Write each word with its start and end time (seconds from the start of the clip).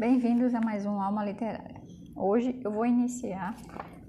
Bem-vindos 0.00 0.54
a 0.54 0.62
mais 0.62 0.86
um 0.86 0.98
Alma 0.98 1.22
Literária. 1.22 1.78
Hoje 2.16 2.58
eu 2.64 2.70
vou 2.70 2.86
iniciar 2.86 3.54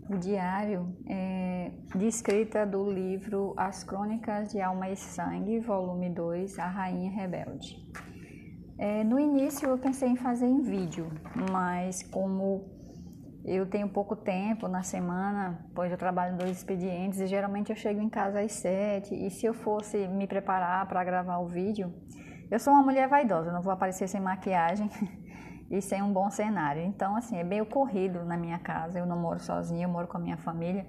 o 0.10 0.16
diário 0.16 0.96
é, 1.06 1.70
de 1.94 2.08
escrita 2.08 2.66
do 2.66 2.90
livro 2.90 3.54
As 3.58 3.84
Crônicas 3.84 4.54
de 4.54 4.62
Alma 4.62 4.88
e 4.88 4.96
Sangue, 4.96 5.60
volume 5.60 6.10
2, 6.10 6.58
A 6.60 6.68
Rainha 6.68 7.12
Rebelde. 7.12 7.76
É, 8.78 9.04
no 9.04 9.20
início 9.20 9.68
eu 9.68 9.78
pensei 9.78 10.08
em 10.08 10.16
fazer 10.16 10.46
em 10.46 10.62
vídeo, 10.62 11.12
mas 11.52 12.02
como 12.04 12.70
eu 13.44 13.66
tenho 13.66 13.90
pouco 13.90 14.16
tempo 14.16 14.70
na 14.70 14.84
semana, 14.84 15.60
pois 15.76 15.92
eu 15.92 15.98
trabalho 15.98 16.38
dois 16.38 16.52
expedientes 16.52 17.20
e 17.20 17.28
geralmente 17.28 17.70
eu 17.70 17.76
chego 17.76 18.00
em 18.00 18.08
casa 18.08 18.40
às 18.40 18.54
sete. 18.54 19.14
E 19.14 19.30
se 19.30 19.46
eu 19.46 19.54
fosse 19.54 20.08
me 20.08 20.26
preparar 20.26 20.88
para 20.88 21.04
gravar 21.04 21.40
o 21.40 21.48
vídeo, 21.48 21.94
eu 22.50 22.60
sou 22.60 22.72
uma 22.72 22.82
mulher 22.82 23.10
vaidosa, 23.10 23.52
não 23.52 23.62
vou 23.62 23.74
aparecer 23.74 24.08
sem 24.08 24.22
maquiagem 24.22 24.90
e 25.72 25.82
sem 25.82 26.04
um 26.04 26.12
bom 26.12 26.30
cenário. 26.30 26.84
Então, 26.84 27.16
assim, 27.16 27.38
é 27.38 27.44
meio 27.44 27.66
corrido 27.66 28.26
na 28.26 28.36
minha 28.36 28.60
casa. 28.60 29.00
Eu 29.00 29.06
não 29.06 29.18
moro 29.18 29.40
sozinha, 29.40 29.86
eu 29.86 29.90
moro 29.90 30.06
com 30.06 30.18
a 30.18 30.20
minha 30.20 30.38
família 30.38 30.86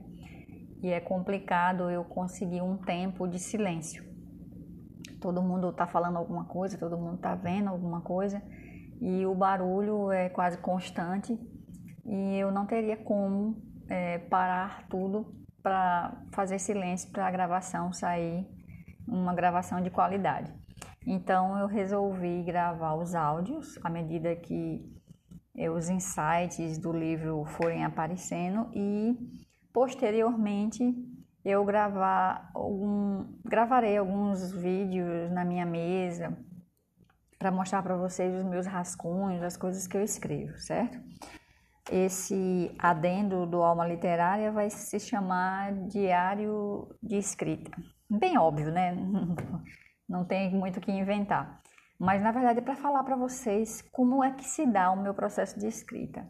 e 0.82 0.90
é 0.90 0.98
complicado 0.98 1.88
eu 1.88 2.04
conseguir 2.04 2.60
um 2.60 2.76
tempo 2.76 3.28
de 3.28 3.38
silêncio. 3.38 4.04
Todo 5.20 5.40
mundo 5.40 5.70
está 5.70 5.86
falando 5.86 6.16
alguma 6.16 6.44
coisa, 6.46 6.76
todo 6.76 6.98
mundo 6.98 7.14
está 7.14 7.36
vendo 7.36 7.68
alguma 7.68 8.00
coisa 8.00 8.42
e 9.00 9.24
o 9.24 9.34
barulho 9.36 10.10
é 10.10 10.28
quase 10.28 10.58
constante 10.58 11.38
e 12.04 12.36
eu 12.36 12.50
não 12.50 12.66
teria 12.66 12.96
como 12.96 13.56
é, 13.88 14.18
parar 14.18 14.88
tudo 14.88 15.32
para 15.62 16.20
fazer 16.32 16.58
silêncio 16.58 17.12
para 17.12 17.28
a 17.28 17.30
gravação 17.30 17.92
sair 17.92 18.44
uma 19.06 19.32
gravação 19.32 19.80
de 19.80 19.90
qualidade. 19.90 20.52
Então 21.06 21.58
eu 21.58 21.66
resolvi 21.66 22.42
gravar 22.42 22.94
os 22.94 23.14
áudios 23.14 23.78
à 23.82 23.90
medida 23.90 24.34
que 24.36 24.80
eh, 25.56 25.70
os 25.70 25.88
insights 25.88 26.78
do 26.78 26.92
livro 26.92 27.44
forem 27.44 27.84
aparecendo 27.84 28.70
e 28.72 29.16
posteriormente 29.72 30.82
eu 31.44 31.64
gravar 31.64 32.50
algum, 32.54 33.26
gravarei 33.44 33.96
alguns 33.96 34.52
vídeos 34.52 35.30
na 35.32 35.44
minha 35.44 35.66
mesa 35.66 36.36
para 37.38 37.50
mostrar 37.50 37.82
para 37.82 37.96
vocês 37.96 38.32
os 38.32 38.44
meus 38.44 38.66
rascunhos, 38.66 39.42
as 39.42 39.56
coisas 39.56 39.88
que 39.88 39.96
eu 39.96 40.02
escrevo, 40.02 40.56
certo? 40.58 41.00
Esse 41.90 42.72
adendo 42.78 43.44
do 43.44 43.60
Alma 43.60 43.84
Literária 43.84 44.52
vai 44.52 44.70
se 44.70 45.00
chamar 45.00 45.72
Diário 45.88 46.94
de 47.02 47.16
Escrita. 47.16 47.72
Bem 48.08 48.38
óbvio, 48.38 48.70
né? 48.70 48.94
não 50.12 50.26
tem 50.26 50.54
muito 50.54 50.76
o 50.76 50.80
que 50.80 50.92
inventar. 50.92 51.62
Mas 51.98 52.20
na 52.22 52.30
verdade 52.30 52.58
é 52.58 52.62
para 52.62 52.76
falar 52.76 53.02
para 53.02 53.16
vocês 53.16 53.80
como 53.90 54.22
é 54.22 54.30
que 54.32 54.44
se 54.44 54.66
dá 54.66 54.90
o 54.90 55.02
meu 55.02 55.14
processo 55.14 55.58
de 55.58 55.66
escrita. 55.66 56.28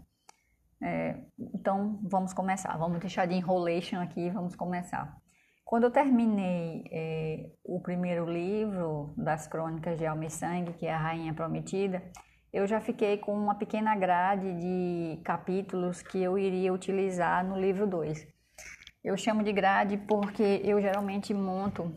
É, 0.81 1.17
então 1.55 1.99
vamos 2.03 2.33
começar, 2.33 2.77
vamos 2.77 3.01
deixar 3.01 3.27
de 3.27 3.35
enrolation 3.35 4.01
aqui, 4.01 4.31
vamos 4.31 4.55
começar. 4.55 5.17
Quando 5.65 5.85
eu 5.85 5.91
terminei 5.91 6.85
é, 6.93 7.51
o 7.65 7.81
primeiro 7.81 8.25
livro 8.31 9.15
das 9.17 9.49
Crônicas 9.49 9.99
de 9.99 10.07
Alma 10.07 10.27
e 10.27 10.31
Sangue, 10.31 10.75
que 10.75 10.87
é 10.87 10.93
a 10.93 10.99
Rainha 10.99 11.35
Prometida, 11.35 12.03
eu 12.53 12.67
já 12.67 12.81
fiquei 12.81 13.17
com 13.17 13.35
uma 13.35 13.55
pequena 13.55 13.97
grade 13.97 14.53
de 14.61 15.21
capítulos 15.25 16.03
que 16.03 16.23
eu 16.23 16.39
iria 16.39 16.73
utilizar 16.73 17.45
no 17.45 17.59
livro 17.59 17.87
2. 17.87 18.29
Eu 19.03 19.17
chamo 19.17 19.43
de 19.43 19.53
grade 19.53 19.97
porque 19.97 20.61
eu 20.63 20.81
geralmente 20.81 21.33
monto 21.33 21.97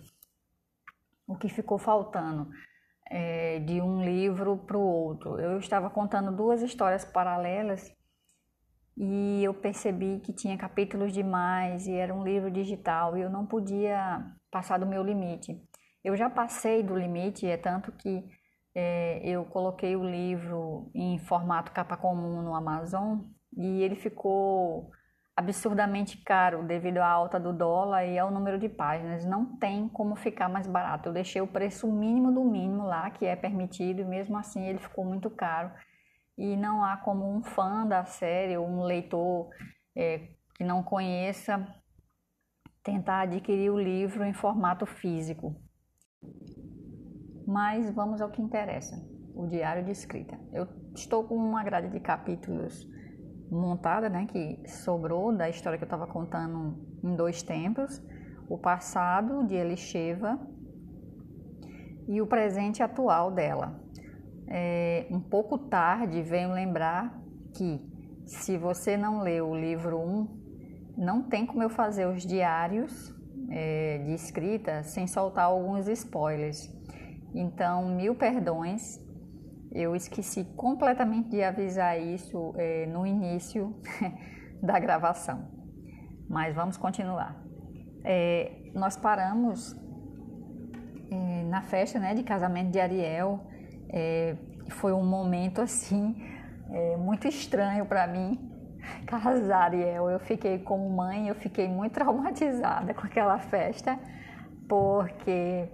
o 1.28 1.36
que 1.36 1.50
ficou 1.50 1.78
faltando 1.78 2.50
é, 3.09 3.59
de 3.59 3.81
um 3.81 4.04
livro 4.04 4.58
para 4.58 4.78
o 4.78 4.81
outro. 4.81 5.40
Eu 5.40 5.59
estava 5.59 5.90
contando 5.90 6.36
duas 6.36 6.62
histórias 6.62 7.06
paralelas 7.06 7.92
e 8.98 9.44
eu 9.44 9.53
percebi 9.53 10.20
que 10.20 10.34
tinha 10.34 10.58
capítulos 10.58 11.14
demais 11.14 11.88
e 11.88 11.94
era 11.94 12.14
um 12.14 12.23
livro 12.23 12.50
digital 12.50 13.18
e 13.18 13.22
eu 13.22 13.30
não 13.30 13.46
podia 13.46 14.25
passar 14.52 14.80
do 14.80 14.85
meu 14.85 15.03
limite. 15.03 15.62
Eu 16.03 16.16
já 16.16 16.30
passei 16.30 16.84
do 16.84 16.96
limite, 16.96 17.47
é 17.47 17.58
tanto 17.58 17.91
que 17.91 18.24
é, 18.74 19.22
eu 19.24 19.46
coloquei 19.46 19.96
o 19.96 20.03
livro 20.03 20.91
em 20.94 21.18
formato 21.19 21.72
capa 21.72 21.97
comum 21.97 22.41
no 22.41 22.53
Amazon 22.53 23.19
e 23.58 23.81
ele 23.81 23.96
ficou 23.96 24.91
absurdamente 25.35 26.18
caro 26.23 26.63
devido 26.63 27.00
à 27.00 27.07
alta 27.07 27.38
do 27.38 27.51
dólar 27.51 28.06
e 28.06 28.18
ao 28.18 28.31
número 28.31 28.57
de 28.57 28.69
páginas. 28.69 29.25
Não 29.25 29.57
tem 29.57 29.90
como 29.90 30.16
ficar 30.16 30.47
mais 30.47 30.66
barato. 30.66 31.09
Eu 31.09 31.13
deixei 31.13 31.41
o 31.41 31.47
preço 31.47 31.91
mínimo 31.91 32.31
do 32.31 32.44
mínimo 32.44 32.85
lá, 32.85 33.09
que 33.12 33.25
é 33.25 33.35
permitido, 33.35 34.01
e 34.01 34.06
mesmo 34.06 34.38
assim 34.38 34.66
ele 34.66 34.79
ficou 34.79 35.03
muito 35.03 35.29
caro. 35.29 35.72
E 36.38 36.56
não 36.56 36.84
há 36.84 36.97
como 36.97 37.29
um 37.29 37.44
fã 37.44 37.85
da 37.85 38.06
série 38.06 38.57
ou 38.57 38.66
um 38.66 38.84
leitor 38.84 39.50
é, 39.96 40.29
que 40.56 40.63
não 40.63 40.81
conheça 40.81 41.66
tentar 42.81 43.22
adquirir 43.22 43.69
o 43.69 43.79
livro 43.79 44.23
em 44.23 44.34
formato 44.34 44.85
físico. 44.85 45.53
Mas 47.46 47.94
vamos 47.94 48.22
ao 48.22 48.31
que 48.31 48.41
interessa: 48.41 48.96
o 49.34 49.47
diário 49.47 49.84
de 49.84 49.91
escrita. 49.91 50.40
Eu 50.53 50.67
estou 50.96 51.25
com 51.28 51.35
uma 51.35 51.63
grade 51.63 51.90
de 51.90 52.00
capítulos 52.00 52.88
montada, 53.50 54.09
né, 54.09 54.25
que 54.25 54.59
sobrou 54.67 55.35
da 55.35 55.50
história 55.50 55.78
que 55.78 55.83
eu 55.83 55.88
estava 55.88 56.07
contando 56.07 56.75
em 57.03 57.16
dois 57.16 57.41
tempos, 57.44 58.01
o 58.50 58.57
passado 58.57 59.45
de 59.45 59.56
Elisheva 59.56 60.39
e 62.07 62.22
o 62.22 62.28
presente 62.28 62.84
atual 62.84 63.31
dela. 63.31 63.79
É, 64.47 65.07
um 65.09 65.19
pouco 65.19 65.57
tarde 65.57 66.22
venho 66.22 66.51
lembrar 66.51 67.19
que 67.55 67.81
se 68.25 68.57
você 68.57 68.97
não 68.97 69.22
leu 69.22 69.50
o 69.50 69.55
livro 69.55 70.00
1, 70.00 70.94
não 70.97 71.23
tem 71.23 71.45
como 71.45 71.63
eu 71.63 71.69
fazer 71.69 72.05
os 72.07 72.25
diários 72.25 73.13
é, 73.50 74.00
de 74.00 74.13
escrita 74.13 74.84
sem 74.84 75.07
soltar 75.07 75.45
alguns 75.45 75.88
spoilers. 75.88 76.72
Então, 77.34 77.89
mil 77.89 78.16
perdões 78.16 79.00
eu 79.75 79.94
esqueci 79.94 80.46
completamente 80.56 81.30
de 81.30 81.44
avisar 81.44 82.00
isso 82.02 82.53
é, 82.56 82.86
no 82.86 83.06
início 83.06 83.75
da 84.63 84.80
gravação, 84.80 85.46
mas 86.30 86.56
vamos 86.56 86.78
continuar. 86.78 87.36
É, 88.03 88.72
nós 88.74 88.96
paramos 88.96 89.75
é, 91.12 91.44
na 91.44 91.62
festa 91.62 92.00
né, 92.00 92.16
de 92.16 92.24
casamento 92.24 92.72
de 92.72 92.80
Ariel, 92.80 93.52
foi 94.72 94.91
um 94.91 95.06
momento 95.06 95.62
assim 95.62 96.16
muito 96.97 97.28
estranho 97.28 97.85
para 97.85 98.08
mim 98.08 98.52
casar 99.06 99.66
Ariel. 99.66 100.09
Eu 100.09 100.19
fiquei 100.19 100.59
como 100.59 100.90
mãe, 100.90 101.28
eu 101.28 101.35
fiquei 101.35 101.68
muito 101.68 101.94
traumatizada 101.94 102.94
com 102.94 103.06
aquela 103.06 103.38
festa, 103.40 104.00
porque 104.68 105.69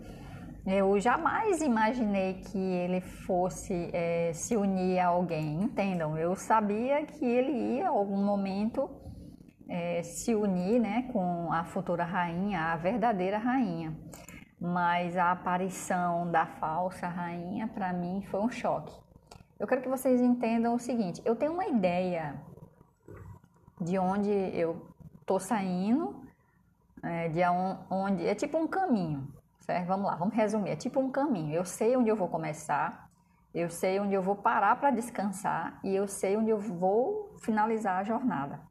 eu 0.65 0.99
jamais 0.99 1.59
imaginei 1.61 2.35
que 2.35 2.57
ele 2.57 3.01
fosse 3.01 3.89
é, 3.91 4.31
se 4.31 4.55
unir 4.55 4.99
a 4.99 5.07
alguém, 5.07 5.63
entendam? 5.63 6.15
Eu 6.15 6.35
sabia 6.35 7.03
que 7.03 7.25
ele 7.25 7.51
ia, 7.51 7.83
em 7.83 7.87
algum 7.87 8.23
momento, 8.23 8.87
é, 9.67 10.03
se 10.03 10.35
unir 10.35 10.79
né, 10.79 11.09
com 11.11 11.51
a 11.51 11.63
futura 11.63 12.03
rainha, 12.03 12.73
a 12.73 12.75
verdadeira 12.75 13.39
rainha. 13.39 13.97
Mas 14.59 15.17
a 15.17 15.31
aparição 15.31 16.29
da 16.29 16.45
falsa 16.45 17.07
rainha, 17.07 17.67
para 17.67 17.91
mim, 17.91 18.21
foi 18.29 18.41
um 18.41 18.49
choque. 18.49 18.95
Eu 19.59 19.65
quero 19.65 19.81
que 19.81 19.89
vocês 19.89 20.21
entendam 20.21 20.75
o 20.75 20.79
seguinte: 20.79 21.19
eu 21.25 21.35
tenho 21.35 21.53
uma 21.53 21.65
ideia 21.65 22.39
de 23.79 23.97
onde 23.97 24.29
eu 24.29 24.93
estou 25.19 25.39
saindo, 25.39 26.21
é, 27.03 27.29
de 27.29 27.41
onde 27.89 28.27
é 28.27 28.35
tipo 28.35 28.59
um 28.59 28.67
caminho 28.67 29.40
certo? 29.61 29.87
Vamos 29.87 30.05
lá, 30.05 30.15
vamos 30.15 30.35
resumir. 30.35 30.71
É 30.71 30.75
tipo 30.75 30.99
um 30.99 31.11
caminho. 31.11 31.53
Eu 31.53 31.65
sei 31.65 31.95
onde 31.95 32.09
eu 32.09 32.15
vou 32.15 32.27
começar, 32.27 33.09
eu 33.53 33.69
sei 33.69 33.99
onde 33.99 34.13
eu 34.13 34.21
vou 34.21 34.35
parar 34.35 34.75
para 34.79 34.91
descansar 34.91 35.79
e 35.83 35.95
eu 35.95 36.07
sei 36.07 36.37
onde 36.37 36.49
eu 36.49 36.59
vou 36.59 37.35
finalizar 37.39 37.99
a 37.99 38.03
jornada. 38.03 38.61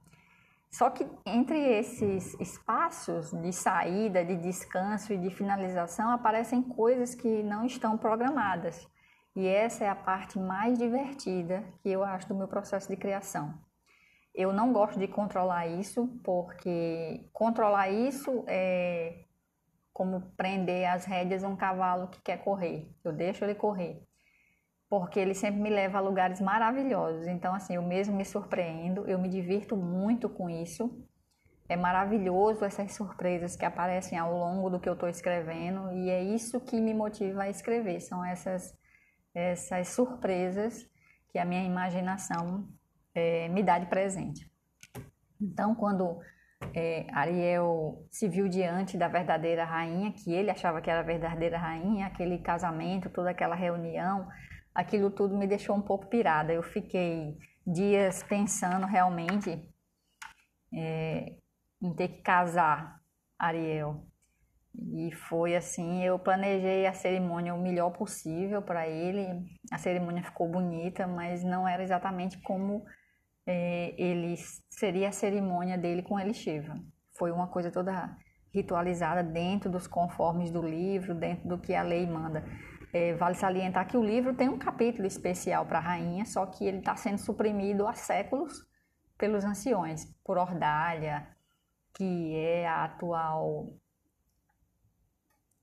Só 0.70 0.88
que 0.88 1.04
entre 1.26 1.58
esses 1.58 2.38
espaços 2.38 3.32
de 3.32 3.52
saída, 3.52 4.24
de 4.24 4.36
descanso 4.36 5.12
e 5.12 5.18
de 5.18 5.28
finalização 5.28 6.10
aparecem 6.10 6.62
coisas 6.62 7.14
que 7.14 7.42
não 7.42 7.66
estão 7.66 7.98
programadas. 7.98 8.88
E 9.34 9.46
essa 9.46 9.84
é 9.84 9.88
a 9.88 9.96
parte 9.96 10.38
mais 10.38 10.78
divertida 10.78 11.64
que 11.82 11.90
eu 11.90 12.04
acho 12.04 12.28
do 12.28 12.34
meu 12.34 12.46
processo 12.46 12.88
de 12.88 12.96
criação. 12.96 13.54
Eu 14.32 14.52
não 14.52 14.72
gosto 14.72 14.98
de 14.98 15.08
controlar 15.08 15.66
isso, 15.66 16.06
porque 16.22 17.28
controlar 17.32 17.90
isso 17.90 18.44
é 18.46 19.24
como 19.92 20.32
prender 20.36 20.88
as 20.88 21.04
rédeas 21.04 21.44
a 21.44 21.48
um 21.48 21.56
cavalo 21.56 22.08
que 22.08 22.20
quer 22.22 22.38
correr. 22.38 22.88
Eu 23.04 23.12
deixo 23.12 23.44
ele 23.44 23.54
correr. 23.54 24.02
Porque 24.88 25.20
ele 25.20 25.34
sempre 25.34 25.60
me 25.60 25.70
leva 25.70 25.98
a 25.98 26.00
lugares 26.00 26.40
maravilhosos. 26.40 27.26
Então, 27.26 27.54
assim, 27.54 27.74
eu 27.74 27.82
mesmo 27.82 28.16
me 28.16 28.24
surpreendo, 28.24 29.06
eu 29.06 29.18
me 29.18 29.28
divirto 29.28 29.76
muito 29.76 30.28
com 30.28 30.50
isso. 30.50 31.06
É 31.68 31.76
maravilhoso 31.76 32.64
essas 32.64 32.94
surpresas 32.94 33.54
que 33.54 33.64
aparecem 33.64 34.18
ao 34.18 34.36
longo 34.36 34.68
do 34.68 34.80
que 34.80 34.88
eu 34.88 34.94
estou 34.94 35.08
escrevendo 35.08 35.92
e 35.92 36.10
é 36.10 36.20
isso 36.20 36.60
que 36.60 36.80
me 36.80 36.92
motiva 36.92 37.44
a 37.44 37.48
escrever. 37.48 38.00
São 38.00 38.24
essas, 38.24 38.76
essas 39.32 39.88
surpresas 39.90 40.84
que 41.28 41.38
a 41.38 41.44
minha 41.44 41.62
imaginação 41.62 42.68
é, 43.14 43.48
me 43.48 43.62
dá 43.62 43.78
de 43.78 43.86
presente. 43.86 44.50
Então, 45.40 45.74
quando 45.74 46.18
é, 46.74 47.06
Ariel 47.12 48.06
se 48.10 48.28
viu 48.28 48.48
diante 48.48 48.96
da 48.96 49.08
verdadeira 49.08 49.64
rainha, 49.64 50.12
que 50.12 50.32
ele 50.32 50.50
achava 50.50 50.80
que 50.80 50.90
era 50.90 51.00
a 51.00 51.04
verdadeira 51.04 51.58
rainha, 51.58 52.06
aquele 52.06 52.38
casamento, 52.38 53.10
toda 53.10 53.30
aquela 53.30 53.54
reunião, 53.54 54.28
aquilo 54.74 55.10
tudo 55.10 55.36
me 55.36 55.46
deixou 55.46 55.74
um 55.74 55.82
pouco 55.82 56.06
pirada. 56.06 56.52
Eu 56.52 56.62
fiquei 56.62 57.36
dias 57.66 58.22
pensando 58.22 58.86
realmente 58.86 59.68
é, 60.74 61.36
em 61.82 61.94
ter 61.94 62.08
que 62.08 62.22
casar 62.22 63.00
Ariel. 63.38 64.06
E 64.72 65.10
foi 65.12 65.56
assim, 65.56 66.04
eu 66.04 66.18
planejei 66.18 66.86
a 66.86 66.92
cerimônia 66.92 67.54
o 67.54 67.60
melhor 67.60 67.90
possível 67.90 68.62
para 68.62 68.86
ele. 68.86 69.44
A 69.72 69.78
cerimônia 69.78 70.22
ficou 70.22 70.48
bonita, 70.48 71.08
mas 71.08 71.42
não 71.42 71.66
era 71.66 71.82
exatamente 71.82 72.40
como 72.42 72.84
é, 73.46 73.94
ele 73.96 74.36
seria 74.70 75.08
a 75.08 75.12
cerimônia 75.12 75.76
dele 75.76 76.02
com 76.02 76.18
Elisheva. 76.18 76.74
Foi 77.18 77.30
uma 77.30 77.48
coisa 77.48 77.70
toda 77.70 78.16
ritualizada 78.52 79.22
dentro 79.22 79.70
dos 79.70 79.86
conformes 79.86 80.50
do 80.50 80.62
livro, 80.62 81.14
dentro 81.14 81.48
do 81.48 81.58
que 81.58 81.74
a 81.74 81.82
lei 81.82 82.06
manda. 82.06 82.44
É, 82.92 83.14
vale 83.14 83.36
salientar 83.36 83.86
que 83.86 83.96
o 83.96 84.04
livro 84.04 84.34
tem 84.34 84.48
um 84.48 84.58
capítulo 84.58 85.06
especial 85.06 85.64
para 85.64 85.78
a 85.78 85.82
rainha, 85.82 86.24
só 86.24 86.44
que 86.46 86.64
ele 86.64 86.78
está 86.78 86.96
sendo 86.96 87.18
suprimido 87.18 87.86
há 87.86 87.94
séculos 87.94 88.66
pelos 89.16 89.44
anciões, 89.44 90.06
por 90.24 90.38
Ordalha, 90.38 91.28
que 91.94 92.34
é 92.34 92.66
a 92.66 92.84
atual 92.84 93.68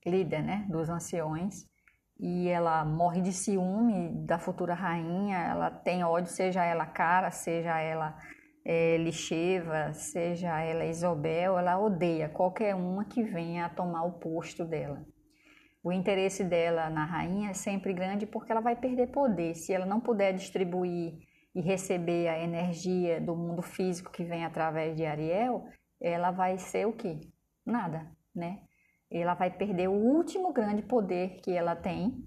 líder 0.06 0.42
né, 0.42 0.66
dos 0.70 0.88
anciões, 0.88 1.66
e 2.18 2.48
ela 2.48 2.84
morre 2.84 3.20
de 3.20 3.32
ciúme 3.32 4.10
da 4.26 4.38
futura 4.38 4.74
rainha, 4.74 5.38
ela 5.38 5.70
tem 5.70 6.02
ódio, 6.02 6.30
seja 6.30 6.64
ela 6.64 6.84
Cara, 6.84 7.30
seja 7.30 7.78
ela 7.80 8.18
é, 8.64 8.96
Lixeva, 8.96 9.92
seja 9.92 10.60
ela 10.60 10.84
Isobel, 10.84 11.58
ela 11.58 11.78
odeia 11.78 12.28
qualquer 12.28 12.74
uma 12.74 13.04
que 13.04 13.22
venha 13.22 13.66
a 13.66 13.68
tomar 13.68 14.04
o 14.04 14.18
posto 14.18 14.64
dela. 14.64 15.06
O 15.82 15.92
interesse 15.92 16.44
dela 16.44 16.90
na 16.90 17.04
rainha 17.04 17.50
é 17.50 17.54
sempre 17.54 17.92
grande 17.92 18.26
porque 18.26 18.50
ela 18.50 18.60
vai 18.60 18.74
perder 18.74 19.06
poder. 19.06 19.54
Se 19.54 19.72
ela 19.72 19.86
não 19.86 20.00
puder 20.00 20.32
distribuir 20.32 21.14
e 21.54 21.60
receber 21.60 22.28
a 22.28 22.38
energia 22.38 23.20
do 23.20 23.34
mundo 23.36 23.62
físico 23.62 24.10
que 24.10 24.24
vem 24.24 24.44
através 24.44 24.96
de 24.96 25.06
Ariel, 25.06 25.64
ela 26.00 26.30
vai 26.30 26.58
ser 26.58 26.86
o 26.86 26.92
quê? 26.92 27.20
Nada, 27.64 28.10
né? 28.34 28.67
Ela 29.10 29.34
vai 29.34 29.50
perder 29.50 29.88
o 29.88 29.92
último 29.92 30.52
grande 30.52 30.82
poder 30.82 31.40
que 31.42 31.52
ela 31.52 31.74
tem, 31.74 32.24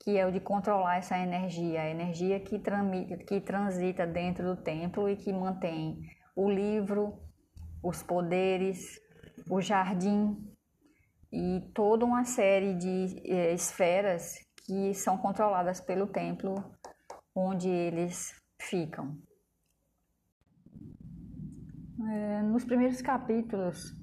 que 0.00 0.16
é 0.16 0.26
o 0.26 0.32
de 0.32 0.40
controlar 0.40 0.96
essa 0.96 1.16
energia, 1.18 1.82
a 1.82 1.90
energia 1.90 2.40
que, 2.40 2.60
que 3.26 3.40
transita 3.40 4.06
dentro 4.06 4.44
do 4.54 4.62
templo 4.62 5.08
e 5.08 5.16
que 5.16 5.32
mantém 5.32 6.00
o 6.34 6.50
livro, 6.50 7.18
os 7.82 8.02
poderes, 8.02 9.00
o 9.50 9.60
jardim 9.60 10.36
e 11.32 11.70
toda 11.74 12.04
uma 12.04 12.24
série 12.24 12.74
de 12.74 13.22
eh, 13.24 13.54
esferas 13.54 14.34
que 14.66 14.94
são 14.94 15.16
controladas 15.18 15.80
pelo 15.80 16.06
templo 16.06 16.54
onde 17.34 17.68
eles 17.68 18.32
ficam. 18.60 19.16
É, 22.08 22.42
nos 22.42 22.64
primeiros 22.64 23.00
capítulos, 23.00 23.94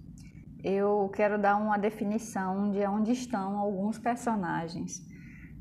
eu 0.63 1.09
quero 1.15 1.39
dar 1.39 1.55
uma 1.55 1.77
definição 1.77 2.71
de 2.71 2.85
onde 2.85 3.11
estão 3.11 3.57
alguns 3.57 3.97
personagens. 3.97 5.07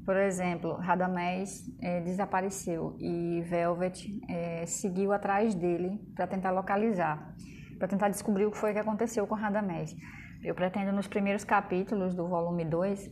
Por 0.05 0.17
exemplo, 0.17 0.75
Radamés 0.75 1.65
é, 1.83 2.01
desapareceu 2.01 2.97
e 2.99 3.43
Velvet 3.43 4.19
é, 4.29 4.65
seguiu 4.65 5.13
atrás 5.13 5.55
dele 5.55 6.01
para 6.15 6.27
tentar 6.27 6.51
localizar, 6.51 7.35
para 7.79 7.87
tentar 7.87 8.09
descobrir 8.09 8.47
o 8.47 8.51
que 8.51 8.57
foi 8.57 8.73
que 8.73 8.79
aconteceu 8.79 9.27
com 9.27 9.35
Radamés. 9.35 9.95
Eu 10.43 10.55
pretendo, 10.55 10.93
nos 10.93 11.07
primeiros 11.07 11.45
capítulos 11.45 12.15
do 12.15 12.27
volume 12.27 12.65
2 12.65 13.11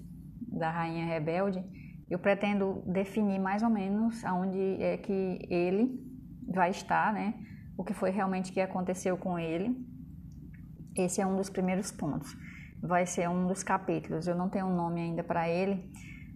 da 0.49 0.71
Rainha 0.71 1.05
Rebelde, 1.05 1.63
eu 2.09 2.19
pretendo 2.19 2.83
definir 2.87 3.39
mais 3.39 3.63
ou 3.63 3.69
menos 3.69 4.25
aonde 4.25 4.81
é 4.81 4.97
que 4.97 5.39
ele 5.51 6.01
vai 6.49 6.71
estar, 6.71 7.13
né? 7.13 7.35
O 7.77 7.85
que 7.85 7.93
foi 7.93 8.11
realmente 8.11 8.53
que 8.53 8.61
aconteceu 8.61 9.19
com 9.19 9.39
ele. 9.39 9.77
Esse 10.97 11.21
é 11.21 11.27
um 11.27 11.37
dos 11.37 11.51
primeiros 11.51 11.93
pontos. 11.93 12.37
Vai 12.81 13.07
ser 13.07 13.29
um 13.29 13.47
dos 13.47 13.63
capítulos. 13.63 14.27
Eu 14.27 14.35
não 14.35 14.49
tenho 14.49 14.67
um 14.67 14.75
nome 14.75 15.01
ainda 15.01 15.23
para 15.23 15.49
ele, 15.49 15.91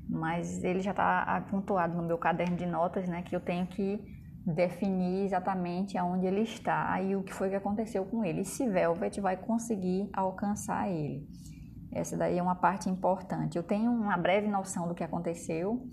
mas 0.08 0.62
ele 0.62 0.80
já 0.80 0.90
está 0.90 1.44
pontuado 1.50 1.96
no 1.96 2.02
meu 2.02 2.18
caderno 2.18 2.56
de 2.56 2.66
notas, 2.66 3.08
né? 3.08 3.22
Que 3.22 3.34
eu 3.34 3.40
tenho 3.40 3.66
que 3.66 4.20
definir 4.44 5.24
exatamente 5.24 5.98
aonde 5.98 6.26
ele 6.26 6.42
está 6.42 7.00
e 7.00 7.14
o 7.14 7.22
que 7.22 7.32
foi 7.32 7.50
que 7.50 7.56
aconteceu 7.56 8.04
com 8.04 8.24
ele. 8.24 8.40
E 8.40 8.44
se 8.44 8.68
Velvet 8.68 9.20
vai 9.20 9.36
conseguir 9.36 10.08
alcançar 10.12 10.90
ele. 10.90 11.28
Essa 11.92 12.16
daí 12.16 12.38
é 12.38 12.42
uma 12.42 12.54
parte 12.54 12.88
importante. 12.88 13.56
Eu 13.56 13.62
tenho 13.62 13.90
uma 13.90 14.16
breve 14.16 14.48
noção 14.48 14.88
do 14.88 14.94
que 14.94 15.04
aconteceu. 15.04 15.86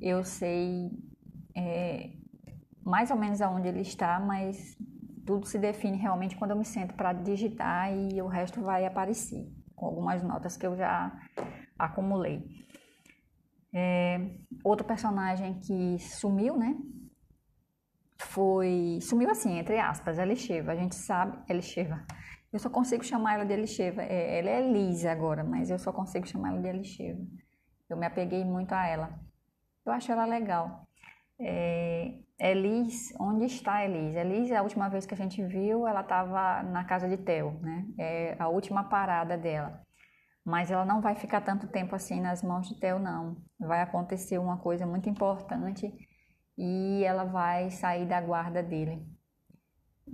Eu 0.00 0.24
sei 0.24 0.90
é, 1.54 2.10
mais 2.84 3.10
ou 3.10 3.16
menos 3.16 3.40
aonde 3.40 3.68
ele 3.68 3.80
está, 3.80 4.18
mas 4.20 4.76
tudo 5.26 5.46
se 5.46 5.58
define 5.58 5.98
realmente 5.98 6.36
quando 6.36 6.52
eu 6.52 6.56
me 6.56 6.64
sento 6.64 6.94
para 6.94 7.12
digitar 7.12 7.92
e 7.92 8.22
o 8.22 8.28
resto 8.28 8.62
vai 8.62 8.86
aparecer 8.86 9.44
com 9.74 9.86
algumas 9.86 10.22
notas 10.22 10.56
que 10.56 10.66
eu 10.66 10.76
já 10.76 11.12
acumulei. 11.78 12.42
É, 13.74 14.38
outro 14.64 14.86
personagem 14.86 15.58
que 15.60 15.98
sumiu, 15.98 16.56
né? 16.56 16.74
Foi. 18.18 18.98
Sumiu 19.02 19.28
assim, 19.28 19.58
entre 19.58 19.78
aspas, 19.78 20.18
Elisheva. 20.18 20.72
A 20.72 20.76
gente 20.76 20.94
sabe. 20.94 21.38
Elisheva. 21.48 22.02
Eu 22.50 22.58
só 22.58 22.70
consigo 22.70 23.04
chamar 23.04 23.34
ela 23.34 23.44
de 23.44 23.52
Elisheva. 23.52 24.02
É, 24.02 24.38
ela 24.38 24.48
é 24.48 24.72
Lisa 24.72 25.10
agora, 25.10 25.44
mas 25.44 25.68
eu 25.68 25.78
só 25.78 25.92
consigo 25.92 26.26
chamar 26.26 26.52
ela 26.52 26.62
de 26.62 26.68
Elisheva. 26.68 27.20
Eu 27.90 27.96
me 27.98 28.06
apeguei 28.06 28.44
muito 28.44 28.72
a 28.72 28.86
ela. 28.86 29.20
Eu 29.84 29.92
acho 29.92 30.10
ela 30.10 30.24
legal. 30.24 30.85
É, 31.38 32.14
Elis, 32.38 33.14
onde 33.20 33.44
está 33.44 33.84
Elis? 33.84 34.16
Elis, 34.16 34.52
a 34.52 34.62
última 34.62 34.88
vez 34.88 35.06
que 35.06 35.14
a 35.14 35.16
gente 35.16 35.42
viu, 35.44 35.86
ela 35.86 36.00
estava 36.00 36.62
na 36.62 36.84
casa 36.84 37.08
de 37.08 37.16
Theo, 37.16 37.58
né? 37.60 37.86
É 37.98 38.36
a 38.38 38.48
última 38.48 38.84
parada 38.84 39.36
dela. 39.36 39.82
Mas 40.44 40.70
ela 40.70 40.84
não 40.84 41.00
vai 41.00 41.14
ficar 41.16 41.40
tanto 41.40 41.66
tempo 41.68 41.94
assim 41.94 42.20
nas 42.20 42.42
mãos 42.42 42.68
de 42.68 42.78
Theo, 42.78 42.98
não. 42.98 43.36
Vai 43.58 43.80
acontecer 43.82 44.38
uma 44.38 44.58
coisa 44.58 44.86
muito 44.86 45.08
importante 45.08 45.92
e 46.56 47.02
ela 47.04 47.24
vai 47.24 47.70
sair 47.70 48.06
da 48.06 48.20
guarda 48.20 48.62
dele 48.62 49.16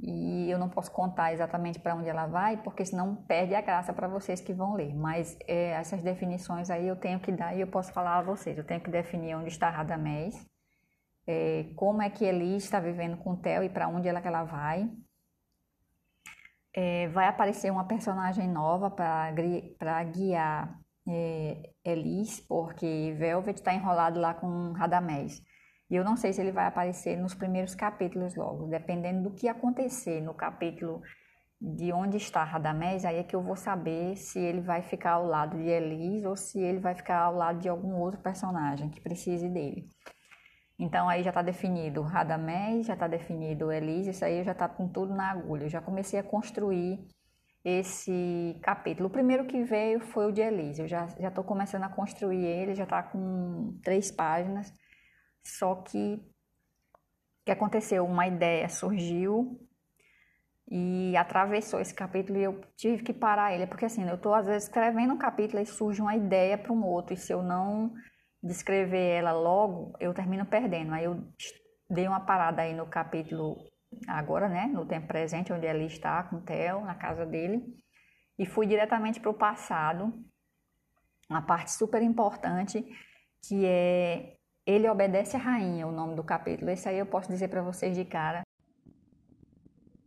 e 0.01 0.51
eu 0.51 0.59
não 0.59 0.69
posso 0.69 0.91
contar 0.91 1.33
exatamente 1.33 1.79
para 1.79 1.95
onde 1.95 2.09
ela 2.09 2.27
vai, 2.27 2.57
porque 2.63 2.85
senão 2.85 3.15
perde 3.15 3.55
a 3.55 3.61
graça 3.61 3.93
para 3.93 4.09
vocês 4.09 4.41
que 4.41 4.53
vão 4.53 4.75
ler. 4.75 4.95
Mas 4.95 5.37
é, 5.47 5.71
essas 5.73 6.03
definições 6.03 6.71
aí 6.71 6.87
eu 6.87 6.97
tenho 6.97 7.21
que 7.21 7.31
dar 7.31 7.55
e 7.55 7.61
eu 7.61 7.67
posso 7.67 7.93
falar 7.93 8.19
a 8.19 8.23
vocês. 8.23 8.57
Eu 8.57 8.65
tenho 8.65 8.81
que 8.81 8.91
definir 8.91 9.37
onde 9.37 9.49
está 9.49 9.69
Radamés, 9.69 10.35
é, 11.27 11.73
como 11.77 12.03
é 12.03 12.11
que 12.11 12.25
Eli 12.25 12.57
está 12.57 12.81
vivendo 12.81 13.17
com 13.17 13.37
Theo 13.37 13.63
e 13.63 13.69
para 13.69 13.89
onde 13.89 14.09
ela, 14.09 14.21
que 14.21 14.29
ela 14.29 14.45
vai. 14.45 14.91
É, 16.75 17.09
vai 17.09 17.27
aparecer 17.27 17.71
uma 17.71 17.87
personagem 17.87 18.49
nova 18.49 18.91
para 18.91 20.05
guiar 20.05 20.79
é, 21.07 21.71
Elis, 21.85 22.41
porque 22.41 23.15
Velvet 23.19 23.59
está 23.59 23.75
enrolado 23.75 24.19
lá 24.19 24.35
com 24.35 24.73
Radamés. 24.73 25.43
E 25.91 25.95
eu 25.95 26.05
não 26.05 26.17
sei 26.17 26.33
se 26.33 26.41
ele 26.41 26.53
vai 26.53 26.67
aparecer 26.67 27.19
nos 27.19 27.35
primeiros 27.35 27.75
capítulos 27.75 28.35
logo, 28.35 28.67
dependendo 28.69 29.29
do 29.29 29.35
que 29.35 29.49
acontecer 29.49 30.23
no 30.23 30.33
capítulo 30.33 31.03
de 31.61 31.93
onde 31.93 32.17
está 32.17 32.43
Radamés, 32.43 33.05
aí 33.05 33.19
é 33.19 33.23
que 33.23 33.37
eu 33.37 33.43
vou 33.43 33.55
saber 33.55 34.17
se 34.17 34.39
ele 34.41 34.61
vai 34.61 34.83
ficar 34.83 35.13
ao 35.13 35.27
lado 35.27 35.57
de 35.59 35.69
Elis 35.69 36.25
ou 36.25 36.35
se 36.35 36.59
ele 36.59 36.81
vai 36.81 36.95
ficar 36.95 37.21
ao 37.21 37.35
lado 37.35 37.61
de 37.61 37.69
algum 37.69 37.95
outro 38.01 38.21
personagem 38.21 38.91
que 38.91 39.01
precise 39.01 39.49
dele. 39.49 39.87
Então 40.79 41.09
aí 41.09 41.23
já 41.23 41.31
está 41.31 41.43
definido 41.43 42.03
Radamés, 42.03 42.87
já 42.87 42.95
está 42.95 43.07
definido 43.07 43.71
Elis, 43.71 44.07
isso 44.07 44.25
aí 44.25 44.43
já 44.43 44.53
está 44.53 44.69
com 44.69 44.89
tudo 44.89 45.15
na 45.15 45.31
agulha. 45.31 45.65
Eu 45.65 45.69
já 45.69 45.81
comecei 45.81 46.19
a 46.19 46.23
construir 46.23 47.07
esse 47.65 48.59
capítulo. 48.63 49.09
O 49.09 49.13
primeiro 49.13 49.47
que 49.47 49.63
veio 49.63 50.01
foi 50.01 50.27
o 50.27 50.33
de 50.33 50.41
Elis. 50.41 50.79
Eu 50.79 50.89
já 50.89 51.07
estou 51.19 51.45
começando 51.45 51.85
a 51.85 51.89
construir 51.89 52.45
ele, 52.45 52.75
já 52.75 52.85
está 52.85 53.03
com 53.03 53.79
três 53.85 54.11
páginas. 54.11 54.73
Só 55.45 55.77
que 55.77 56.15
o 57.43 57.45
que 57.45 57.53
aconteceu? 57.53 58.05
Uma 58.05 58.27
ideia 58.27 58.69
surgiu 58.69 59.61
e 60.71 61.17
atravessou 61.17 61.81
esse 61.81 61.93
capítulo 61.93 62.39
e 62.39 62.45
eu 62.45 62.61
tive 62.77 63.03
que 63.03 63.13
parar 63.13 63.53
ele, 63.53 63.67
porque 63.67 63.85
assim, 63.85 64.09
eu 64.09 64.15
estou 64.15 64.33
às 64.33 64.47
vezes 64.47 64.65
escrevendo 64.65 65.13
um 65.13 65.19
capítulo 65.19 65.61
e 65.61 65.67
surge 65.67 66.01
uma 66.01 66.17
ideia 66.17 66.57
para 66.57 66.73
um 66.73 66.83
outro, 66.85 67.13
e 67.13 67.17
se 67.17 67.31
eu 67.33 67.43
não 67.43 67.93
descrever 68.43 69.19
ela 69.19 69.33
logo, 69.33 69.93
eu 70.01 70.13
termino 70.13 70.45
perdendo. 70.45 70.93
Aí 70.93 71.05
eu 71.05 71.23
dei 71.89 72.09
uma 72.09 72.21
parada 72.21 72.63
aí 72.63 72.75
no 72.75 72.87
capítulo 72.87 73.57
agora, 74.09 74.49
né, 74.49 74.67
no 74.67 74.87
tempo 74.87 75.07
presente, 75.07 75.53
onde 75.53 75.67
ele 75.67 75.85
está 75.85 76.23
com 76.25 76.37
o 76.37 76.41
Theo, 76.41 76.81
na 76.81 76.95
casa 76.95 77.27
dele, 77.27 77.63
e 78.39 78.47
fui 78.47 78.67
diretamente 78.67 79.21
para 79.21 79.31
o 79.31 79.35
passado, 79.35 80.13
uma 81.29 81.43
parte 81.43 81.73
super 81.73 82.03
importante, 82.03 82.85
que 83.47 83.65
é 83.67 84.37
Ele 84.67 84.89
obedece 84.89 85.37
à 85.37 85.39
rainha, 85.39 85.87
o 85.87 85.93
nome 85.93 86.15
do 86.15 86.25
capítulo. 86.25 86.71
Esse 86.71 86.89
aí 86.89 86.99
eu 86.99 87.07
posso 87.07 87.29
dizer 87.29 87.49
para 87.49 87.63
vocês 87.63 87.97
de 87.97 88.05
cara. 88.05 88.43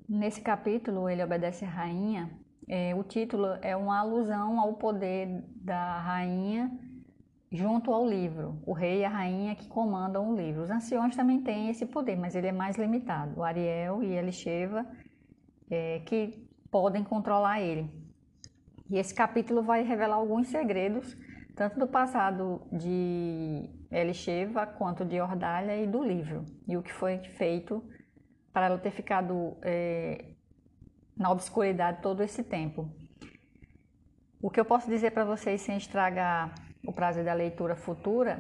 Nesse 0.08 0.42
capítulo, 0.42 1.10
Ele 1.10 1.24
obedece 1.24 1.65
à 1.65 1.70
rainha. 1.70 2.30
É, 2.68 2.96
o 2.96 3.04
título 3.04 3.48
é 3.62 3.75
uma 3.75 4.00
alusão 4.00 4.60
ao 4.60 4.74
poder 4.75 5.44
da 5.56 6.00
rainha 6.00 6.72
junto 7.51 7.93
ao 7.93 8.07
livro. 8.07 8.61
O 8.65 8.73
rei 8.73 9.01
e 9.01 9.05
a 9.05 9.09
rainha 9.09 9.55
que 9.55 9.67
comandam 9.67 10.31
o 10.31 10.35
livro. 10.35 10.63
Os 10.63 10.69
anciões 10.69 11.15
também 11.15 11.41
têm 11.41 11.69
esse 11.69 11.85
poder, 11.85 12.15
mas 12.15 12.35
ele 12.35 12.47
é 12.47 12.51
mais 12.51 12.77
limitado. 12.77 13.39
O 13.39 13.43
Ariel 13.43 14.03
e 14.03 14.13
Elisheva 14.13 14.85
é, 15.69 16.01
que 16.05 16.47
podem 16.69 17.03
controlar 17.03 17.61
ele. 17.61 17.89
E 18.89 18.97
esse 18.97 19.13
capítulo 19.13 19.63
vai 19.63 19.83
revelar 19.83 20.15
alguns 20.15 20.47
segredos, 20.47 21.17
tanto 21.55 21.79
do 21.79 21.87
passado 21.87 22.61
de 22.71 23.69
Elisheva 23.91 24.67
quanto 24.67 25.03
de 25.05 25.19
Ordalha 25.19 25.81
e 25.81 25.87
do 25.87 26.03
livro, 26.03 26.45
e 26.67 26.77
o 26.77 26.83
que 26.83 26.91
foi 26.91 27.17
feito 27.19 27.83
para 28.53 28.67
ela 28.67 28.77
ter 28.77 28.91
ficado 28.91 29.57
é, 29.61 30.25
na 31.17 31.31
obscuridade 31.31 32.01
todo 32.01 32.21
esse 32.21 32.43
tempo. 32.43 32.89
O 34.41 34.49
que 34.49 34.59
eu 34.59 34.65
posso 34.65 34.87
dizer 34.89 35.11
para 35.11 35.25
vocês 35.25 35.61
sem 35.61 35.77
estragar 35.77 36.53
o 36.86 36.94
prazer 36.94 37.24
da 37.24 37.34
leitura 37.34 37.75
futura 37.75 38.39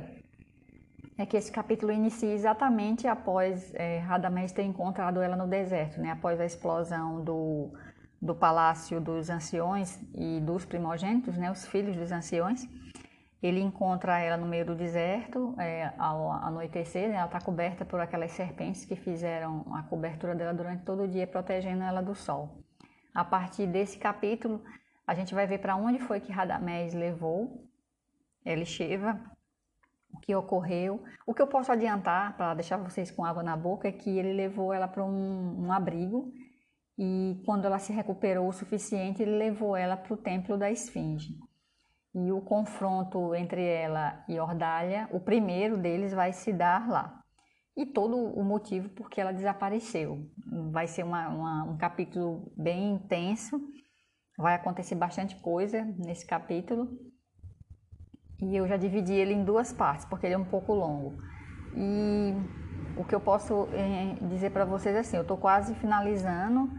é 1.17 1.25
que 1.25 1.37
esse 1.37 1.51
capítulo 1.51 1.91
inicia 1.91 2.33
exatamente 2.33 3.07
após 3.07 3.73
é, 3.75 3.99
Radamés 3.99 4.51
ter 4.51 4.63
encontrado 4.63 5.21
ela 5.21 5.35
no 5.35 5.47
deserto, 5.47 5.99
né? 5.99 6.11
após 6.11 6.39
a 6.41 6.45
explosão 6.45 7.23
do, 7.23 7.71
do 8.21 8.35
palácio 8.35 8.99
dos 8.99 9.29
anciões 9.29 9.99
e 10.13 10.39
dos 10.41 10.65
primogênitos, 10.65 11.37
né? 11.37 11.49
os 11.49 11.65
filhos 11.65 11.95
dos 11.95 12.11
anciões. 12.11 12.67
Ele 13.41 13.61
encontra 13.61 14.17
ela 14.19 14.37
no 14.37 14.47
meio 14.47 14.65
do 14.65 14.75
deserto, 14.75 15.53
é, 15.57 15.93
ao 15.97 16.31
anoitecer, 16.31 17.07
né? 17.07 17.15
ela 17.15 17.25
está 17.25 17.39
coberta 17.39 17.85
por 17.85 17.99
aquelas 17.99 18.31
serpentes 18.31 18.83
que 18.83 18.95
fizeram 18.95 19.65
a 19.73 19.83
cobertura 19.83 20.35
dela 20.35 20.53
durante 20.53 20.83
todo 20.83 21.03
o 21.03 21.07
dia, 21.07 21.25
protegendo 21.25 21.83
ela 21.83 22.01
do 22.01 22.15
sol. 22.15 22.57
A 23.13 23.23
partir 23.23 23.67
desse 23.67 23.97
capítulo, 23.97 24.61
a 25.07 25.13
gente 25.13 25.33
vai 25.33 25.47
ver 25.47 25.59
para 25.59 25.75
onde 25.75 25.99
foi 25.99 26.19
que 26.19 26.31
Radamés 26.31 26.93
levou 26.93 27.65
Elisheva, 28.45 29.19
o 30.13 30.19
que 30.19 30.35
ocorreu. 30.35 31.03
O 31.25 31.33
que 31.33 31.41
eu 31.41 31.47
posso 31.47 31.71
adiantar, 31.71 32.37
para 32.37 32.53
deixar 32.53 32.77
vocês 32.77 33.11
com 33.11 33.25
água 33.25 33.43
na 33.43 33.57
boca, 33.57 33.87
é 33.87 33.91
que 33.91 34.17
ele 34.17 34.33
levou 34.33 34.73
ela 34.73 34.87
para 34.87 35.03
um, 35.03 35.65
um 35.65 35.71
abrigo 35.71 36.31
e 36.97 37.41
quando 37.45 37.65
ela 37.65 37.77
se 37.77 37.91
recuperou 37.91 38.47
o 38.47 38.53
suficiente, 38.53 39.21
ele 39.21 39.37
levou 39.37 39.75
ela 39.75 39.97
para 39.97 40.13
o 40.13 40.17
templo 40.17 40.57
da 40.57 40.71
Esfinge. 40.71 41.37
E 42.13 42.31
o 42.31 42.39
confronto 42.41 43.35
entre 43.35 43.65
ela 43.65 44.23
e 44.29 44.39
Ordalha, 44.39 45.09
o 45.11 45.19
primeiro 45.19 45.77
deles 45.77 46.13
vai 46.13 46.31
se 46.31 46.53
dar 46.53 46.87
lá. 46.87 47.21
E 47.75 47.85
todo 47.85 48.15
o 48.15 48.41
motivo 48.41 48.87
por 48.89 49.09
que 49.09 49.19
ela 49.19 49.33
desapareceu. 49.33 50.25
Vai 50.71 50.87
ser 50.87 51.03
uma, 51.03 51.27
uma, 51.27 51.63
um 51.65 51.77
capítulo 51.77 52.49
bem 52.55 52.93
intenso, 52.93 53.59
vai 54.37 54.55
acontecer 54.55 54.95
bastante 54.95 55.35
coisa 55.41 55.83
nesse 55.97 56.25
capítulo. 56.25 56.87
E 58.45 58.55
eu 58.55 58.67
já 58.67 58.77
dividi 58.77 59.13
ele 59.13 59.33
em 59.33 59.43
duas 59.43 59.73
partes, 59.73 60.05
porque 60.05 60.25
ele 60.25 60.35
é 60.35 60.37
um 60.37 60.45
pouco 60.45 60.73
longo. 60.73 61.17
E 61.75 62.33
o 62.97 63.03
que 63.03 63.13
eu 63.13 63.19
posso 63.19 63.67
é, 63.73 64.15
dizer 64.27 64.51
para 64.51 64.65
vocês 64.65 64.95
é 64.95 64.99
assim, 64.99 65.17
eu 65.17 65.23
estou 65.23 65.37
quase 65.37 65.73
finalizando, 65.75 66.69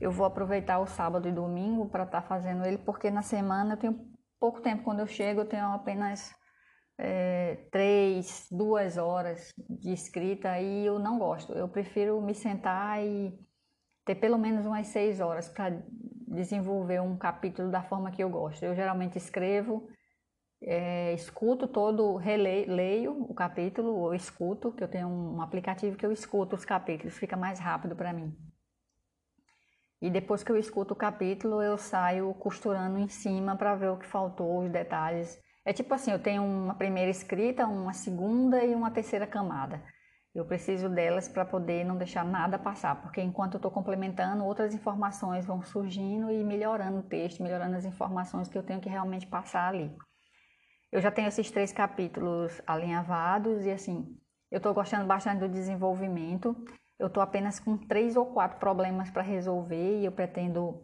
eu 0.00 0.10
vou 0.10 0.26
aproveitar 0.26 0.78
o 0.78 0.86
sábado 0.86 1.28
e 1.28 1.32
domingo 1.32 1.88
para 1.88 2.04
estar 2.04 2.22
tá 2.22 2.28
fazendo 2.28 2.64
ele, 2.64 2.78
porque 2.78 3.10
na 3.10 3.22
semana 3.22 3.74
eu 3.74 3.76
tenho 3.76 4.00
pouco 4.38 4.60
tempo, 4.60 4.84
quando 4.84 5.00
eu 5.00 5.06
chego 5.06 5.40
eu 5.40 5.46
tenho 5.46 5.66
apenas 5.66 6.34
é, 6.98 7.66
três, 7.70 8.46
duas 8.50 8.96
horas 8.96 9.52
de 9.68 9.92
escrita 9.92 10.58
e 10.60 10.86
eu 10.86 10.98
não 10.98 11.18
gosto. 11.18 11.52
Eu 11.52 11.68
prefiro 11.68 12.20
me 12.22 12.34
sentar 12.34 13.04
e 13.04 13.36
ter 14.04 14.14
pelo 14.14 14.38
menos 14.38 14.64
umas 14.64 14.86
seis 14.86 15.20
horas 15.20 15.48
para 15.48 15.82
desenvolver 16.28 17.00
um 17.00 17.16
capítulo 17.16 17.70
da 17.70 17.82
forma 17.82 18.10
que 18.10 18.22
eu 18.22 18.30
gosto. 18.30 18.62
Eu 18.62 18.74
geralmente 18.74 19.18
escrevo 19.18 19.88
é, 20.62 21.12
escuto 21.14 21.68
todo, 21.68 22.16
releio, 22.16 22.72
leio 22.72 23.12
o 23.22 23.34
capítulo, 23.34 23.94
ou 23.94 24.14
escuto, 24.14 24.72
que 24.72 24.82
eu 24.82 24.88
tenho 24.88 25.08
um 25.08 25.40
aplicativo 25.40 25.96
que 25.96 26.06
eu 26.06 26.12
escuto 26.12 26.56
os 26.56 26.64
capítulos, 26.64 27.18
fica 27.18 27.36
mais 27.36 27.58
rápido 27.58 27.94
para 27.94 28.12
mim. 28.12 28.36
E 30.00 30.10
depois 30.10 30.42
que 30.42 30.52
eu 30.52 30.56
escuto 30.56 30.94
o 30.94 30.96
capítulo, 30.96 31.62
eu 31.62 31.78
saio 31.78 32.32
costurando 32.34 32.98
em 32.98 33.08
cima 33.08 33.56
para 33.56 33.74
ver 33.74 33.88
o 33.88 33.96
que 33.96 34.06
faltou, 34.06 34.64
os 34.64 34.70
detalhes. 34.70 35.38
É 35.64 35.72
tipo 35.72 35.92
assim, 35.94 36.10
eu 36.12 36.18
tenho 36.18 36.42
uma 36.42 36.74
primeira 36.74 37.10
escrita, 37.10 37.66
uma 37.66 37.92
segunda 37.92 38.62
e 38.64 38.74
uma 38.74 38.90
terceira 38.90 39.26
camada. 39.26 39.82
Eu 40.34 40.44
preciso 40.44 40.90
delas 40.90 41.28
para 41.28 41.46
poder 41.46 41.82
não 41.82 41.96
deixar 41.96 42.22
nada 42.22 42.58
passar, 42.58 43.00
porque 43.00 43.22
enquanto 43.22 43.54
eu 43.54 43.58
estou 43.58 43.70
complementando, 43.70 44.44
outras 44.44 44.74
informações 44.74 45.46
vão 45.46 45.62
surgindo 45.62 46.30
e 46.30 46.44
melhorando 46.44 46.98
o 46.98 47.02
texto, 47.02 47.42
melhorando 47.42 47.74
as 47.74 47.86
informações 47.86 48.46
que 48.46 48.56
eu 48.58 48.62
tenho 48.62 48.80
que 48.80 48.88
realmente 48.88 49.26
passar 49.26 49.68
ali. 49.68 49.90
Eu 50.92 51.00
já 51.00 51.10
tenho 51.10 51.28
esses 51.28 51.50
três 51.50 51.72
capítulos 51.72 52.60
alinhavados 52.66 53.64
e 53.64 53.70
assim, 53.70 54.16
eu 54.50 54.58
estou 54.58 54.72
gostando 54.72 55.06
bastante 55.06 55.40
do 55.40 55.48
desenvolvimento. 55.48 56.56
Eu 56.98 57.08
estou 57.08 57.22
apenas 57.22 57.60
com 57.60 57.76
três 57.76 58.16
ou 58.16 58.26
quatro 58.26 58.58
problemas 58.58 59.10
para 59.10 59.22
resolver 59.22 60.00
e 60.00 60.04
eu 60.04 60.12
pretendo 60.12 60.82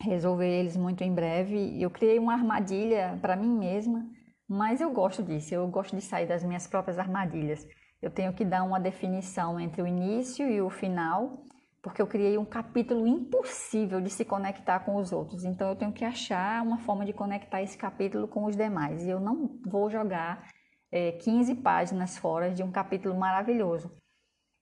resolver 0.00 0.48
eles 0.48 0.76
muito 0.76 1.02
em 1.02 1.12
breve. 1.12 1.80
Eu 1.80 1.90
criei 1.90 2.18
uma 2.18 2.32
armadilha 2.32 3.18
para 3.20 3.36
mim 3.36 3.50
mesma, 3.50 4.08
mas 4.48 4.80
eu 4.80 4.90
gosto 4.90 5.22
disso, 5.22 5.54
eu 5.54 5.66
gosto 5.68 5.94
de 5.94 6.02
sair 6.02 6.26
das 6.26 6.44
minhas 6.44 6.66
próprias 6.66 6.98
armadilhas. 6.98 7.66
Eu 8.00 8.10
tenho 8.10 8.32
que 8.32 8.44
dar 8.44 8.62
uma 8.62 8.80
definição 8.80 9.58
entre 9.58 9.82
o 9.82 9.86
início 9.86 10.48
e 10.48 10.60
o 10.60 10.70
final 10.70 11.44
porque 11.84 12.00
eu 12.00 12.06
criei 12.06 12.38
um 12.38 12.46
capítulo 12.46 13.06
impossível 13.06 14.00
de 14.00 14.08
se 14.08 14.24
conectar 14.24 14.80
com 14.80 14.96
os 14.96 15.12
outros. 15.12 15.44
Então 15.44 15.68
eu 15.68 15.76
tenho 15.76 15.92
que 15.92 16.02
achar 16.02 16.62
uma 16.62 16.78
forma 16.78 17.04
de 17.04 17.12
conectar 17.12 17.60
esse 17.60 17.76
capítulo 17.76 18.26
com 18.26 18.46
os 18.46 18.56
demais. 18.56 19.04
E 19.04 19.10
eu 19.10 19.20
não 19.20 19.60
vou 19.66 19.90
jogar 19.90 20.48
é, 20.90 21.12
15 21.12 21.56
páginas 21.56 22.16
fora 22.16 22.50
de 22.50 22.62
um 22.62 22.72
capítulo 22.72 23.14
maravilhoso. 23.14 23.94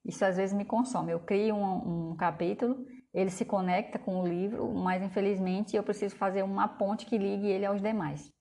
Isso 0.05 0.25
às 0.25 0.37
vezes 0.37 0.53
me 0.53 0.65
consome. 0.65 1.13
Eu 1.13 1.21
crio 1.21 1.55
um, 1.55 2.11
um 2.11 2.17
capítulo, 2.17 2.85
ele 3.15 3.31
se 3.31 3.45
conecta 3.45 4.01
com 4.01 4.21
o 4.21 4.27
livro, 4.27 4.75
mas 4.75 5.01
infelizmente 5.01 5.77
eu 5.77 5.85
preciso 5.85 6.17
fazer 6.17 6.43
uma 6.43 6.67
ponte 6.67 7.07
que 7.07 7.17
ligue 7.17 7.47
ele 7.47 7.65
aos 7.65 7.81
demais. 7.81 8.33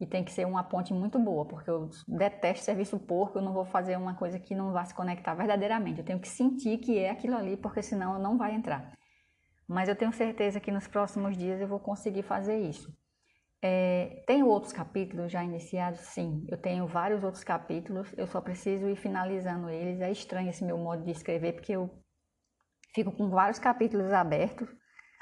E 0.00 0.06
tem 0.06 0.24
que 0.24 0.32
ser 0.32 0.44
uma 0.44 0.64
ponte 0.64 0.92
muito 0.92 1.18
boa, 1.18 1.46
porque 1.46 1.70
eu 1.70 1.88
detesto 2.08 2.64
serviço 2.64 2.98
porco, 2.98 3.38
eu 3.38 3.42
não 3.42 3.52
vou 3.52 3.64
fazer 3.64 3.96
uma 3.96 4.14
coisa 4.14 4.38
que 4.38 4.54
não 4.54 4.72
vá 4.72 4.84
se 4.84 4.94
conectar 4.94 5.34
verdadeiramente. 5.34 6.00
Eu 6.00 6.04
tenho 6.04 6.18
que 6.18 6.28
sentir 6.28 6.78
que 6.78 6.98
é 6.98 7.10
aquilo 7.10 7.36
ali, 7.36 7.56
porque 7.56 7.82
senão 7.82 8.18
não 8.18 8.36
vai 8.36 8.54
entrar. 8.54 8.92
Mas 9.68 9.88
eu 9.88 9.96
tenho 9.96 10.12
certeza 10.12 10.60
que 10.60 10.70
nos 10.70 10.86
próximos 10.86 11.36
dias 11.36 11.60
eu 11.60 11.68
vou 11.68 11.78
conseguir 11.78 12.22
fazer 12.22 12.58
isso. 12.58 12.92
É, 13.62 14.22
tenho 14.26 14.46
outros 14.46 14.74
capítulos 14.74 15.32
já 15.32 15.42
iniciados? 15.42 16.00
Sim, 16.00 16.44
eu 16.50 16.58
tenho 16.58 16.86
vários 16.86 17.24
outros 17.24 17.42
capítulos, 17.42 18.12
eu 18.18 18.26
só 18.26 18.40
preciso 18.40 18.88
ir 18.88 18.96
finalizando 18.96 19.70
eles. 19.70 20.00
É 20.00 20.10
estranho 20.10 20.50
esse 20.50 20.62
meu 20.64 20.76
modo 20.76 21.02
de 21.02 21.10
escrever, 21.12 21.54
porque 21.54 21.72
eu 21.72 21.90
fico 22.94 23.10
com 23.10 23.30
vários 23.30 23.58
capítulos 23.58 24.12
abertos, 24.12 24.68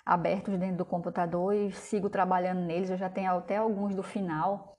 abertos 0.04 0.58
dentro 0.58 0.78
do 0.78 0.84
computador 0.84 1.54
e 1.54 1.72
sigo 1.72 2.10
trabalhando 2.10 2.60
neles. 2.60 2.90
Eu 2.90 2.96
já 2.96 3.08
tenho 3.08 3.30
até 3.32 3.56
alguns 3.56 3.94
do 3.94 4.02
final 4.02 4.76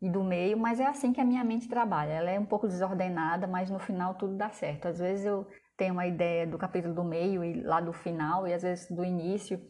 e 0.00 0.08
do 0.08 0.24
meio, 0.24 0.56
mas 0.56 0.80
é 0.80 0.86
assim 0.86 1.12
que 1.12 1.20
a 1.20 1.24
minha 1.24 1.44
mente 1.44 1.68
trabalha. 1.68 2.12
Ela 2.12 2.30
é 2.30 2.38
um 2.38 2.46
pouco 2.46 2.66
desordenada, 2.66 3.46
mas 3.46 3.70
no 3.70 3.78
final 3.78 4.14
tudo 4.14 4.36
dá 4.36 4.50
certo. 4.50 4.88
Às 4.88 4.98
vezes 4.98 5.26
eu 5.26 5.46
tenho 5.76 5.92
uma 5.92 6.06
ideia 6.06 6.46
do 6.46 6.58
capítulo 6.58 6.94
do 6.94 7.04
meio 7.04 7.44
e 7.44 7.62
lá 7.62 7.80
do 7.80 7.92
final, 7.92 8.46
e 8.46 8.52
às 8.52 8.62
vezes 8.62 8.90
do 8.90 9.04
início, 9.04 9.60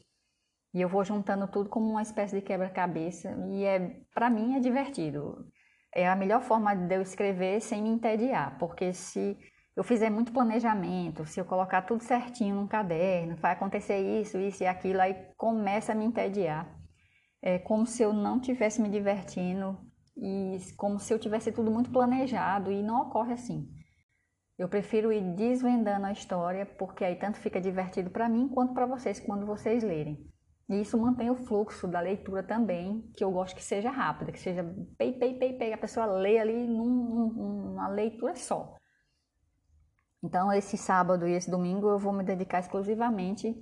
e 0.74 0.80
eu 0.80 0.88
vou 0.88 1.04
juntando 1.04 1.48
tudo 1.48 1.68
como 1.68 1.88
uma 1.88 2.02
espécie 2.02 2.36
de 2.36 2.42
quebra-cabeça, 2.42 3.30
e 3.48 3.64
é 3.64 4.00
para 4.14 4.30
mim 4.30 4.56
é 4.56 4.60
divertido. 4.60 5.46
É 5.92 6.08
a 6.08 6.14
melhor 6.14 6.40
forma 6.42 6.74
de 6.74 6.94
eu 6.94 7.02
escrever 7.02 7.60
sem 7.60 7.82
me 7.82 7.88
entediar, 7.88 8.56
porque 8.58 8.92
se 8.92 9.36
eu 9.80 9.84
fizer 9.84 10.10
muito 10.10 10.30
planejamento, 10.30 11.24
se 11.24 11.40
eu 11.40 11.44
colocar 11.46 11.80
tudo 11.80 12.04
certinho 12.04 12.54
num 12.54 12.66
caderno, 12.66 13.34
vai 13.36 13.52
acontecer 13.52 14.20
isso, 14.20 14.38
isso 14.38 14.62
e 14.62 14.66
aquilo, 14.66 15.00
aí 15.00 15.14
começa 15.38 15.92
a 15.92 15.94
me 15.94 16.04
entediar. 16.04 16.70
É 17.40 17.58
como 17.58 17.86
se 17.86 18.02
eu 18.02 18.12
não 18.12 18.38
tivesse 18.38 18.78
me 18.82 18.90
divertindo 18.90 19.78
e 20.18 20.58
como 20.76 21.00
se 21.00 21.14
eu 21.14 21.18
tivesse 21.18 21.50
tudo 21.50 21.70
muito 21.70 21.90
planejado 21.90 22.70
e 22.70 22.82
não 22.82 23.00
ocorre 23.00 23.32
assim. 23.32 23.70
Eu 24.58 24.68
prefiro 24.68 25.10
ir 25.10 25.22
desvendando 25.34 26.04
a 26.04 26.12
história 26.12 26.66
porque 26.66 27.02
aí 27.02 27.16
tanto 27.16 27.38
fica 27.38 27.58
divertido 27.58 28.10
para 28.10 28.28
mim 28.28 28.48
quanto 28.48 28.74
para 28.74 28.84
vocês 28.84 29.18
quando 29.18 29.46
vocês 29.46 29.82
lerem. 29.82 30.30
E 30.68 30.82
isso 30.82 30.98
mantém 30.98 31.30
o 31.30 31.36
fluxo 31.46 31.88
da 31.88 32.00
leitura 32.00 32.42
também, 32.42 33.10
que 33.16 33.24
eu 33.24 33.32
gosto 33.32 33.56
que 33.56 33.64
seja 33.64 33.90
rápida, 33.90 34.30
que 34.30 34.38
seja 34.38 34.62
pei, 34.98 35.14
pei, 35.14 35.38
pei, 35.38 35.54
pei, 35.54 35.72
a 35.72 35.78
pessoa 35.78 36.04
lê 36.04 36.38
ali 36.38 36.66
num, 36.66 37.32
numa 37.32 37.88
leitura 37.88 38.34
só. 38.34 38.76
Então, 40.22 40.52
esse 40.52 40.76
sábado 40.76 41.26
e 41.26 41.32
esse 41.32 41.50
domingo 41.50 41.88
eu 41.88 41.98
vou 41.98 42.12
me 42.12 42.22
dedicar 42.24 42.60
exclusivamente 42.60 43.54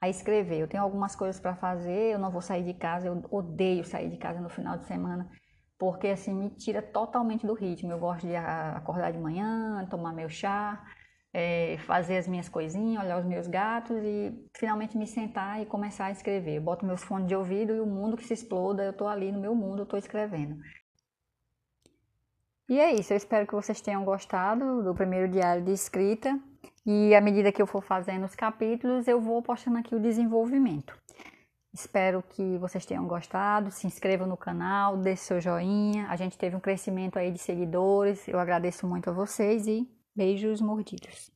a 0.00 0.08
escrever. 0.08 0.58
Eu 0.60 0.68
tenho 0.68 0.82
algumas 0.82 1.14
coisas 1.14 1.40
para 1.40 1.54
fazer, 1.54 2.12
eu 2.12 2.18
não 2.18 2.30
vou 2.30 2.42
sair 2.42 2.64
de 2.64 2.74
casa, 2.74 3.06
eu 3.06 3.24
odeio 3.30 3.84
sair 3.84 4.10
de 4.10 4.16
casa 4.16 4.40
no 4.40 4.48
final 4.48 4.76
de 4.76 4.86
semana, 4.86 5.30
porque 5.78 6.08
assim 6.08 6.34
me 6.34 6.50
tira 6.50 6.82
totalmente 6.82 7.46
do 7.46 7.54
ritmo. 7.54 7.92
Eu 7.92 7.98
gosto 8.00 8.26
de 8.26 8.34
acordar 8.34 9.12
de 9.12 9.18
manhã, 9.18 9.86
tomar 9.88 10.12
meu 10.12 10.28
chá, 10.28 10.82
é, 11.32 11.78
fazer 11.86 12.18
as 12.18 12.26
minhas 12.26 12.48
coisinhas, 12.48 13.04
olhar 13.04 13.18
os 13.18 13.24
meus 13.24 13.46
gatos 13.46 13.96
e 14.02 14.32
finalmente 14.56 14.98
me 14.98 15.06
sentar 15.06 15.62
e 15.62 15.66
começar 15.66 16.06
a 16.06 16.10
escrever. 16.10 16.56
Eu 16.56 16.62
boto 16.62 16.84
meus 16.84 17.02
fones 17.04 17.28
de 17.28 17.34
ouvido 17.36 17.74
e 17.74 17.80
o 17.80 17.86
mundo 17.86 18.16
que 18.16 18.24
se 18.24 18.34
exploda, 18.34 18.82
eu 18.82 18.92
tô 18.92 19.06
ali 19.06 19.30
no 19.30 19.40
meu 19.40 19.54
mundo, 19.54 19.82
eu 19.82 19.86
tô 19.86 19.96
escrevendo. 19.96 20.56
E 22.72 22.80
é 22.80 22.90
isso, 22.90 23.12
eu 23.12 23.18
espero 23.18 23.46
que 23.46 23.54
vocês 23.54 23.82
tenham 23.82 24.02
gostado 24.02 24.82
do 24.82 24.94
primeiro 24.94 25.28
diário 25.28 25.62
de 25.62 25.72
escrita. 25.72 26.40
E 26.86 27.14
à 27.14 27.20
medida 27.20 27.52
que 27.52 27.60
eu 27.60 27.66
for 27.66 27.82
fazendo 27.82 28.24
os 28.24 28.34
capítulos, 28.34 29.06
eu 29.06 29.20
vou 29.20 29.42
postando 29.42 29.76
aqui 29.76 29.94
o 29.94 30.00
desenvolvimento. 30.00 30.98
Espero 31.70 32.22
que 32.22 32.56
vocês 32.56 32.86
tenham 32.86 33.06
gostado. 33.06 33.70
Se 33.70 33.86
inscrevam 33.86 34.26
no 34.26 34.38
canal, 34.38 34.96
deixe 34.96 35.24
seu 35.24 35.38
joinha. 35.38 36.06
A 36.08 36.16
gente 36.16 36.38
teve 36.38 36.56
um 36.56 36.60
crescimento 36.60 37.18
aí 37.18 37.30
de 37.30 37.38
seguidores. 37.38 38.26
Eu 38.26 38.38
agradeço 38.38 38.86
muito 38.86 39.10
a 39.10 39.12
vocês 39.12 39.66
e 39.66 39.86
beijos 40.16 40.62
mordidos. 40.62 41.30